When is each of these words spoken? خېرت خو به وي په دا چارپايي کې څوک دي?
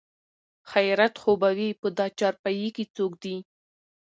خېرت 0.71 1.13
خو 1.21 1.31
به 1.41 1.49
وي 1.57 1.69
په 1.81 1.87
دا 1.97 2.05
چارپايي 2.19 2.69
کې 2.75 2.83
څوک 2.95 3.11
دي? 3.23 3.35